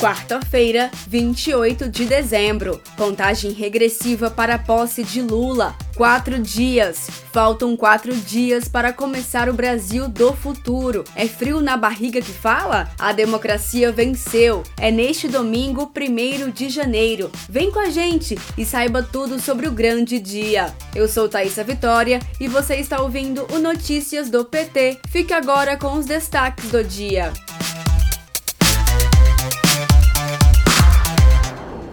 Quarta-feira, 0.00 0.90
28 1.06 1.88
de 1.88 2.04
dezembro. 2.04 2.80
Contagem 2.96 3.52
regressiva 3.52 4.28
para 4.28 4.56
a 4.56 4.58
posse 4.58 5.04
de 5.04 5.22
Lula. 5.22 5.74
Quatro 5.96 6.38
dias. 6.38 7.08
Faltam 7.32 7.76
quatro 7.76 8.14
dias 8.14 8.68
para 8.68 8.92
começar 8.92 9.48
o 9.48 9.54
Brasil 9.54 10.08
do 10.08 10.32
futuro. 10.34 11.04
É 11.14 11.26
frio 11.26 11.60
na 11.60 11.76
barriga 11.76 12.20
que 12.20 12.32
fala? 12.32 12.90
A 12.98 13.12
democracia 13.12 13.92
venceu. 13.92 14.64
É 14.78 14.90
neste 14.90 15.28
domingo, 15.28 15.90
1 15.96 16.50
de 16.50 16.68
janeiro. 16.68 17.30
Vem 17.48 17.70
com 17.70 17.78
a 17.78 17.88
gente 17.88 18.36
e 18.58 18.64
saiba 18.64 19.02
tudo 19.02 19.40
sobre 19.40 19.68
o 19.68 19.72
grande 19.72 20.18
dia. 20.18 20.74
Eu 20.94 21.08
sou 21.08 21.28
Thaisa 21.28 21.62
Vitória 21.62 22.20
e 22.40 22.48
você 22.48 22.74
está 22.74 23.00
ouvindo 23.00 23.46
o 23.52 23.58
Notícias 23.58 24.28
do 24.28 24.44
PT. 24.44 24.98
Fique 25.08 25.32
agora 25.32 25.76
com 25.76 25.94
os 25.94 26.04
destaques 26.04 26.68
do 26.70 26.82
dia. 26.82 27.32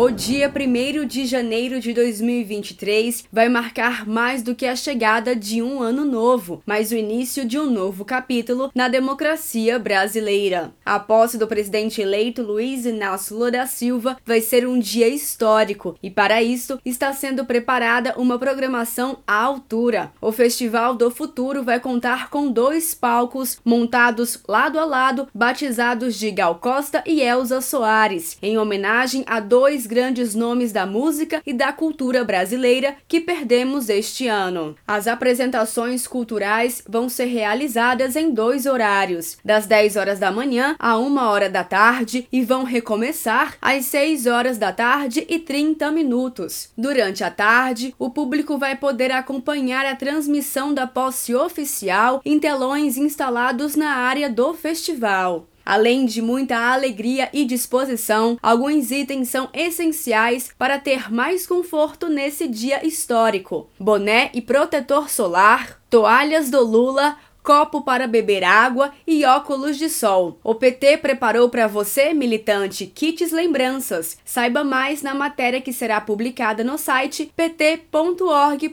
O 0.00 0.12
dia 0.12 0.48
1 0.48 1.06
de 1.06 1.26
janeiro 1.26 1.80
de 1.80 1.92
2023 1.92 3.24
vai 3.32 3.48
marcar 3.48 4.06
mais 4.06 4.44
do 4.44 4.54
que 4.54 4.64
a 4.64 4.76
chegada 4.76 5.34
de 5.34 5.60
um 5.60 5.82
ano 5.82 6.04
novo, 6.04 6.62
mas 6.64 6.92
o 6.92 6.94
início 6.94 7.44
de 7.44 7.58
um 7.58 7.68
novo 7.68 8.04
capítulo 8.04 8.70
na 8.72 8.86
democracia 8.86 9.76
brasileira. 9.76 10.72
A 10.86 11.00
posse 11.00 11.36
do 11.36 11.48
presidente 11.48 12.00
eleito 12.00 12.42
Luiz 12.42 12.86
Inácio 12.86 13.34
Lula 13.34 13.50
da 13.50 13.66
Silva 13.66 14.16
vai 14.24 14.40
ser 14.40 14.68
um 14.68 14.78
dia 14.78 15.08
histórico 15.08 15.96
e, 16.00 16.08
para 16.08 16.40
isso, 16.40 16.78
está 16.84 17.12
sendo 17.12 17.44
preparada 17.44 18.14
uma 18.16 18.38
programação 18.38 19.18
à 19.26 19.42
altura. 19.42 20.12
O 20.20 20.30
Festival 20.30 20.94
do 20.94 21.10
Futuro 21.10 21.64
vai 21.64 21.80
contar 21.80 22.30
com 22.30 22.52
dois 22.52 22.94
palcos 22.94 23.58
montados 23.64 24.40
lado 24.46 24.78
a 24.78 24.84
lado, 24.84 25.26
batizados 25.34 26.16
de 26.16 26.30
Gal 26.30 26.54
Costa 26.54 27.02
e 27.04 27.20
Elza 27.20 27.60
Soares, 27.60 28.38
em 28.40 28.56
homenagem 28.56 29.24
a 29.26 29.40
dois 29.40 29.87
grandes 29.88 30.34
nomes 30.34 30.70
da 30.70 30.86
música 30.86 31.42
e 31.44 31.52
da 31.52 31.72
cultura 31.72 32.22
brasileira 32.22 32.94
que 33.08 33.20
perdemos 33.20 33.88
este 33.88 34.28
ano. 34.28 34.76
As 34.86 35.08
apresentações 35.08 36.06
culturais 36.06 36.82
vão 36.88 37.08
ser 37.08 37.24
realizadas 37.24 38.14
em 38.14 38.30
dois 38.30 38.66
horários, 38.66 39.38
das 39.44 39.66
10 39.66 39.96
horas 39.96 40.18
da 40.20 40.30
manhã 40.30 40.76
a 40.78 40.96
1 40.96 41.16
hora 41.16 41.50
da 41.50 41.64
tarde 41.64 42.28
e 42.30 42.42
vão 42.42 42.62
recomeçar 42.62 43.56
às 43.60 43.86
6 43.86 44.26
horas 44.26 44.58
da 44.58 44.72
tarde 44.72 45.26
e 45.28 45.38
30 45.38 45.90
minutos. 45.90 46.68
Durante 46.76 47.24
a 47.24 47.30
tarde, 47.30 47.94
o 47.98 48.10
público 48.10 48.58
vai 48.58 48.76
poder 48.76 49.10
acompanhar 49.10 49.86
a 49.86 49.96
transmissão 49.96 50.74
da 50.74 50.86
posse 50.86 51.34
oficial 51.34 52.20
em 52.24 52.38
telões 52.38 52.96
instalados 52.98 53.74
na 53.74 53.94
área 53.94 54.28
do 54.28 54.52
festival. 54.52 55.46
Além 55.68 56.06
de 56.06 56.22
muita 56.22 56.56
alegria 56.72 57.28
e 57.30 57.44
disposição, 57.44 58.38
alguns 58.42 58.90
itens 58.90 59.28
são 59.28 59.50
essenciais 59.52 60.50
para 60.56 60.78
ter 60.78 61.12
mais 61.12 61.46
conforto 61.46 62.08
nesse 62.08 62.48
dia 62.48 62.86
histórico: 62.86 63.68
boné 63.78 64.30
e 64.32 64.40
protetor 64.40 65.10
solar, 65.10 65.78
toalhas 65.90 66.48
do 66.48 66.64
Lula, 66.64 67.18
copo 67.48 67.80
para 67.80 68.06
beber 68.06 68.44
água 68.44 68.92
e 69.06 69.24
óculos 69.24 69.78
de 69.78 69.88
sol. 69.88 70.38
O 70.44 70.54
PT 70.54 70.98
preparou 70.98 71.48
para 71.48 71.66
você, 71.66 72.12
militante, 72.12 72.84
kits 72.84 73.32
lembranças. 73.32 74.18
Saiba 74.22 74.62
mais 74.62 75.00
na 75.00 75.14
matéria 75.14 75.58
que 75.58 75.72
será 75.72 75.98
publicada 75.98 76.62
no 76.62 76.76
site 76.76 77.32
pt.org.br. 77.34 78.68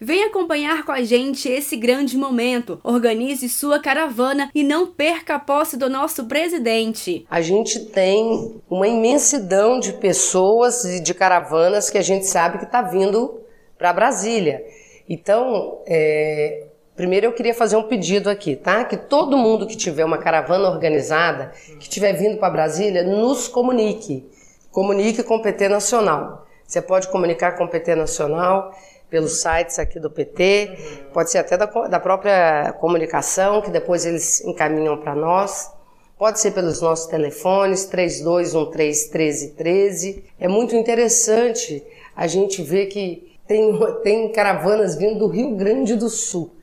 Venha 0.00 0.28
acompanhar 0.28 0.84
com 0.84 0.92
a 0.92 1.02
gente 1.02 1.48
esse 1.48 1.74
grande 1.76 2.16
momento. 2.16 2.78
Organize 2.84 3.48
sua 3.48 3.80
caravana 3.80 4.52
e 4.54 4.62
não 4.62 4.86
perca 4.86 5.34
a 5.34 5.40
posse 5.40 5.76
do 5.76 5.90
nosso 5.90 6.26
presidente. 6.26 7.26
A 7.28 7.40
gente 7.40 7.86
tem 7.86 8.54
uma 8.70 8.86
imensidão 8.86 9.80
de 9.80 9.94
pessoas 9.94 10.84
e 10.84 11.00
de 11.00 11.12
caravanas 11.12 11.90
que 11.90 11.98
a 11.98 12.02
gente 12.02 12.24
sabe 12.24 12.58
que 12.58 12.66
está 12.66 12.82
vindo 12.82 13.40
para 13.76 13.92
Brasília. 13.92 14.64
Então, 15.08 15.82
é, 15.86 16.68
Primeiro 16.96 17.26
eu 17.26 17.32
queria 17.32 17.54
fazer 17.54 17.76
um 17.76 17.82
pedido 17.82 18.30
aqui, 18.30 18.54
tá? 18.54 18.84
Que 18.84 18.96
todo 18.96 19.36
mundo 19.36 19.66
que 19.66 19.76
tiver 19.76 20.04
uma 20.04 20.18
caravana 20.18 20.68
organizada, 20.68 21.50
que 21.78 21.82
estiver 21.82 22.12
vindo 22.12 22.38
para 22.38 22.50
Brasília, 22.50 23.02
nos 23.02 23.48
comunique. 23.48 24.30
Comunique 24.70 25.24
com 25.24 25.36
o 25.36 25.42
PT 25.42 25.68
Nacional. 25.68 26.46
Você 26.64 26.80
pode 26.80 27.08
comunicar 27.08 27.56
com 27.56 27.64
o 27.64 27.68
PT 27.68 27.96
Nacional 27.96 28.72
pelos 29.10 29.40
sites 29.40 29.78
aqui 29.78 30.00
do 30.00 30.10
PT, 30.10 31.06
pode 31.12 31.30
ser 31.30 31.38
até 31.38 31.56
da, 31.56 31.66
da 31.66 32.00
própria 32.00 32.74
comunicação, 32.80 33.60
que 33.60 33.70
depois 33.70 34.04
eles 34.06 34.40
encaminham 34.44 34.96
para 34.96 35.14
nós. 35.14 35.70
Pode 36.16 36.40
ser 36.40 36.52
pelos 36.52 36.80
nossos 36.80 37.06
telefones, 37.06 37.90
3213-1313. 37.90 40.22
É 40.38 40.46
muito 40.46 40.76
interessante 40.76 41.84
a 42.16 42.28
gente 42.28 42.62
ver 42.62 42.86
que 42.86 43.36
tem, 43.46 43.78
tem 44.02 44.32
caravanas 44.32 44.96
vindo 44.96 45.18
do 45.18 45.26
Rio 45.26 45.54
Grande 45.56 45.96
do 45.96 46.08
Sul. 46.08 46.54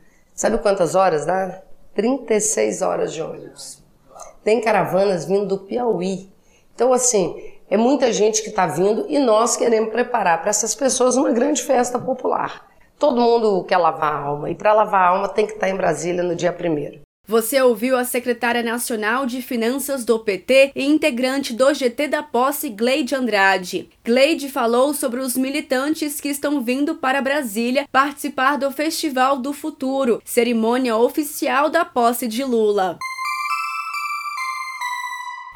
Sabe 0.41 0.57
quantas 0.57 0.95
horas 0.95 1.23
dá? 1.23 1.61
36 1.93 2.81
horas 2.81 3.13
de 3.13 3.21
ônibus. 3.21 3.83
Tem 4.43 4.59
caravanas 4.59 5.25
vindo 5.25 5.45
do 5.45 5.59
Piauí. 5.59 6.31
Então, 6.73 6.91
assim, 6.91 7.39
é 7.69 7.77
muita 7.77 8.11
gente 8.11 8.41
que 8.41 8.49
está 8.49 8.65
vindo 8.65 9.05
e 9.07 9.19
nós 9.19 9.55
queremos 9.55 9.91
preparar 9.91 10.41
para 10.41 10.49
essas 10.49 10.73
pessoas 10.73 11.15
uma 11.15 11.29
grande 11.29 11.61
festa 11.61 11.99
popular. 11.99 12.67
Todo 12.97 13.21
mundo 13.21 13.63
quer 13.65 13.77
lavar 13.77 14.13
a 14.15 14.17
alma 14.17 14.49
e 14.49 14.55
para 14.55 14.73
lavar 14.73 15.03
a 15.03 15.07
alma 15.09 15.29
tem 15.29 15.45
que 15.45 15.53
estar 15.53 15.67
tá 15.67 15.71
em 15.71 15.77
Brasília 15.77 16.23
no 16.23 16.35
dia 16.35 16.51
primeiro. 16.51 17.01
Você 17.31 17.61
ouviu 17.61 17.95
a 17.95 18.03
secretária 18.03 18.61
nacional 18.61 19.25
de 19.25 19.41
Finanças 19.41 20.03
do 20.03 20.19
PT 20.19 20.73
e 20.75 20.83
integrante 20.83 21.53
do 21.53 21.73
GT 21.73 22.09
da 22.09 22.21
Posse, 22.21 22.67
Gleide 22.69 23.15
Andrade. 23.15 23.87
Gleide 24.03 24.49
falou 24.49 24.93
sobre 24.93 25.21
os 25.21 25.37
militantes 25.37 26.19
que 26.19 26.27
estão 26.27 26.61
vindo 26.61 26.95
para 26.95 27.21
Brasília 27.21 27.87
participar 27.89 28.57
do 28.57 28.69
Festival 28.69 29.37
do 29.37 29.53
Futuro, 29.53 30.21
cerimônia 30.25 30.97
oficial 30.97 31.69
da 31.69 31.85
posse 31.85 32.27
de 32.27 32.43
Lula. 32.43 32.99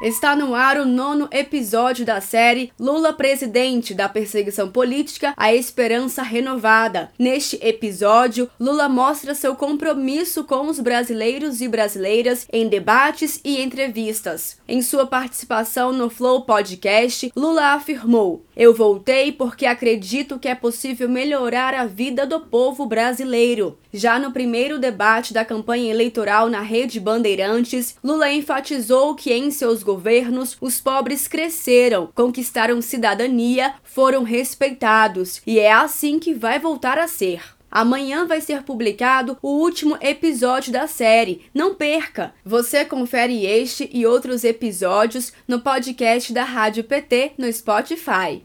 Está 0.02 0.36
no 0.36 0.54
ar 0.54 0.78
o 0.78 0.84
nono 0.84 1.26
episódio 1.32 2.04
da 2.04 2.20
série 2.20 2.70
Lula 2.78 3.14
Presidente 3.14 3.94
da 3.94 4.06
Perseguição 4.10 4.68
Política 4.68 5.32
à 5.38 5.54
Esperança 5.54 6.22
Renovada. 6.22 7.10
Neste 7.18 7.58
episódio, 7.66 8.50
Lula 8.60 8.90
mostra 8.90 9.34
seu 9.34 9.56
compromisso 9.56 10.44
com 10.44 10.66
os 10.66 10.78
brasileiros 10.80 11.62
e 11.62 11.68
brasileiras 11.68 12.46
em 12.52 12.68
debates 12.68 13.40
e 13.42 13.62
entrevistas. 13.62 14.58
Em 14.68 14.82
sua 14.82 15.06
participação 15.06 15.94
no 15.94 16.10
Flow 16.10 16.42
Podcast, 16.42 17.32
Lula 17.34 17.72
afirmou: 17.72 18.44
Eu 18.54 18.74
voltei 18.74 19.32
porque 19.32 19.64
acredito 19.64 20.38
que 20.38 20.48
é 20.48 20.54
possível 20.54 21.08
melhorar 21.08 21.72
a 21.72 21.86
vida 21.86 22.26
do 22.26 22.40
povo 22.40 22.84
brasileiro. 22.84 23.78
Já 23.94 24.18
no 24.18 24.30
primeiro 24.30 24.78
debate 24.78 25.32
da 25.32 25.42
campanha 25.42 25.90
eleitoral 25.90 26.50
na 26.50 26.60
Rede 26.60 27.00
Bandeirantes, 27.00 27.96
Lula 28.04 28.30
enfatizou 28.30 29.14
que 29.14 29.32
em 29.32 29.50
seus 29.50 29.85
governos, 29.86 30.56
os 30.60 30.80
pobres 30.80 31.26
cresceram, 31.26 32.10
conquistaram 32.14 32.82
cidadania, 32.82 33.74
foram 33.84 34.24
respeitados, 34.24 35.40
e 35.46 35.58
é 35.58 35.72
assim 35.72 36.18
que 36.18 36.34
vai 36.34 36.58
voltar 36.58 36.98
a 36.98 37.08
ser. 37.08 37.40
Amanhã 37.70 38.26
vai 38.26 38.40
ser 38.40 38.62
publicado 38.62 39.38
o 39.42 39.48
último 39.48 39.96
episódio 40.00 40.72
da 40.72 40.86
série. 40.86 41.42
Não 41.54 41.74
perca! 41.74 42.32
Você 42.44 42.84
confere 42.84 43.44
este 43.44 43.88
e 43.92 44.06
outros 44.06 44.44
episódios 44.44 45.32
no 45.46 45.60
podcast 45.60 46.32
da 46.32 46.44
Rádio 46.44 46.84
PT 46.84 47.32
no 47.38 47.52
Spotify. 47.52 48.42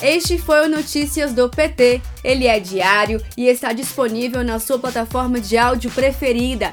Este 0.00 0.38
foi 0.38 0.64
o 0.64 0.68
Notícias 0.68 1.32
do 1.32 1.48
PT. 1.48 2.00
Ele 2.22 2.46
é 2.46 2.60
diário 2.60 3.20
e 3.36 3.48
está 3.48 3.72
disponível 3.72 4.44
na 4.44 4.60
sua 4.60 4.78
plataforma 4.78 5.40
de 5.40 5.58
áudio 5.58 5.90
preferida. 5.90 6.72